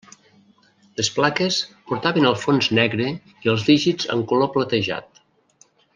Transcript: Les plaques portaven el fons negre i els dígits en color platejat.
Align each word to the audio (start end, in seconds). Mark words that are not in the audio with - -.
Les 1.01 1.09
plaques 1.17 1.59
portaven 1.91 2.25
el 2.31 2.39
fons 2.45 2.71
negre 2.79 3.11
i 3.47 3.53
els 3.55 3.67
dígits 3.69 4.11
en 4.17 4.25
color 4.33 4.51
platejat. 4.57 5.23